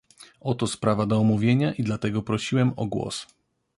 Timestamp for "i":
1.73-1.83